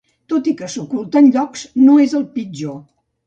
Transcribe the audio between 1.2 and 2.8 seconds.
llocs, no és el pitjor.